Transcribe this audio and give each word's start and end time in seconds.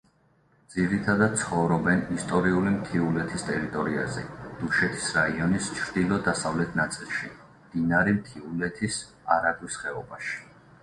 ძირითადად 0.75 1.33
ცხოვრობენ 1.39 1.99
ისტორიული 2.13 2.71
მთიულეთის 2.77 3.43
ტერიტორიაზე, 3.49 4.23
დუშეთის 4.61 5.09
რაიონის 5.17 5.67
ჩრდილო-დასავლეთ 5.81 6.73
ნაწილში, 6.79 7.29
მდინარე 7.67 8.15
მთიულეთის 8.21 8.97
არაგვის 9.37 9.77
ხეობაში. 9.83 10.35